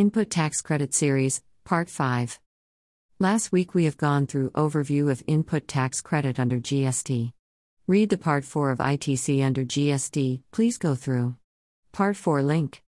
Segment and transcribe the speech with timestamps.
[0.00, 2.40] Input Tax Credit Series, Part 5.
[3.18, 7.34] Last week we have gone through overview of input tax credit under GST.
[7.86, 11.36] Read the Part 4 of ITC under GST, please go through.
[11.92, 12.82] Part 4 link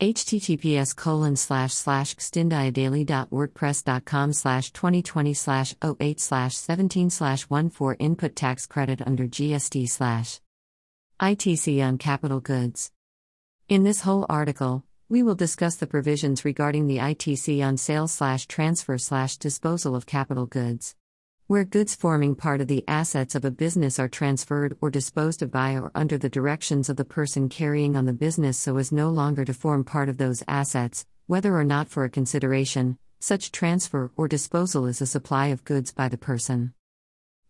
[0.00, 8.66] https colon slash slash gstindiadaily.wordpress.com slash 2020 slash 08 slash 17 slash 14 input tax
[8.66, 10.40] credit under GST slash
[11.20, 12.90] ITC on capital goods.
[13.68, 18.46] In this whole article, we will discuss the provisions regarding the ITC on sale slash
[18.46, 20.94] transfer slash disposal of capital goods.
[21.48, 25.50] Where goods forming part of the assets of a business are transferred or disposed of
[25.50, 29.10] by or under the directions of the person carrying on the business so as no
[29.10, 34.12] longer to form part of those assets, whether or not for a consideration, such transfer
[34.16, 36.72] or disposal is a supply of goods by the person.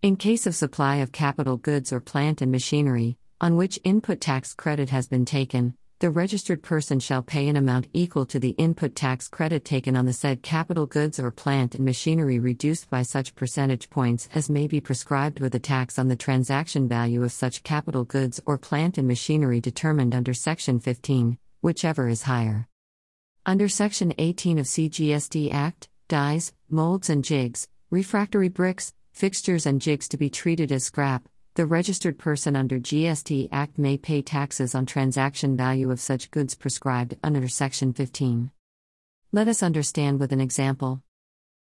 [0.00, 4.54] In case of supply of capital goods or plant and machinery, on which input tax
[4.54, 8.94] credit has been taken, the registered person shall pay an amount equal to the input
[8.94, 13.34] tax credit taken on the said capital goods or plant and machinery reduced by such
[13.34, 17.62] percentage points as may be prescribed with a tax on the transaction value of such
[17.64, 22.66] capital goods or plant and machinery determined under Section 15, whichever is higher.
[23.44, 30.08] Under Section 18 of CGST Act, dies, molds and jigs, refractory bricks, fixtures and jigs
[30.08, 34.86] to be treated as scrap, the registered person under GST Act may pay taxes on
[34.86, 38.50] transaction value of such goods prescribed under Section 15.
[39.32, 41.02] Let us understand with an example.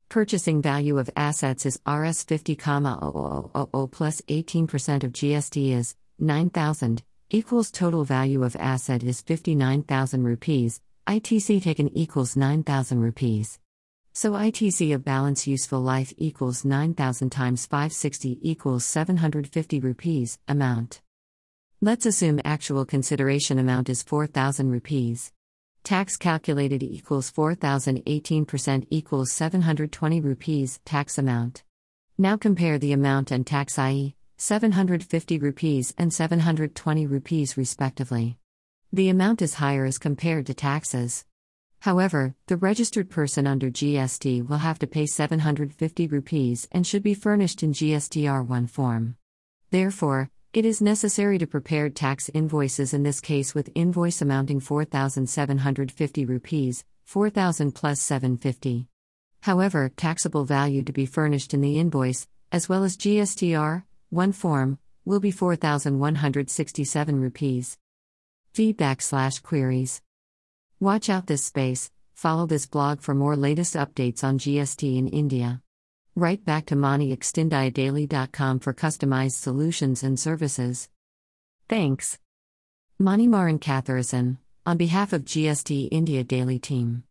[0.08, 7.70] Purchasing value of assets is Rs 50, 000 plus 18% of GST is 9000 equals
[7.70, 13.58] total value of asset is 59000 rupees, ITC taken equals 9000 rupees.
[14.20, 21.00] So ITC of balance useful life equals 9000 times 560 equals 750 rupees amount.
[21.80, 25.32] Let's assume actual consideration amount is 4000 rupees.
[25.84, 31.62] Tax calculated equals 4018% equals 720 rupees tax amount.
[32.18, 34.16] Now compare the amount and tax i.e.
[34.36, 38.36] 750 rupees and 720 rupees respectively.
[38.92, 41.24] The amount is higher as compared to taxes.
[41.80, 47.14] However, the registered person under GST will have to pay 750 rupees and should be
[47.14, 49.16] furnished in GSTR1 form.
[49.70, 56.24] Therefore, it is necessary to prepare tax invoices in this case with invoice amounting 4750
[56.24, 58.88] rupees, 4000 plus 750.
[59.42, 64.78] However, taxable value to be furnished in the invoice, as well as GSTR 1 form,
[65.04, 67.78] will be 4167 rupees.
[68.52, 70.02] Feedback slash queries
[70.80, 75.60] Watch out this space, follow this blog for more latest updates on GST in India.
[76.14, 80.88] Write back to ManiXtindiaDaily.com for customized solutions and services.
[81.68, 82.20] Thanks.
[82.96, 87.02] Mani Maran Katharison, on behalf of GST India Daily Team.